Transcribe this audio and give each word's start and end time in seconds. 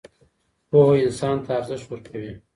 پوهه 0.69 0.95
انسان 1.05 1.35
ته 1.43 1.49
ارزښت 1.59 1.85
ورکوي. 1.89 2.33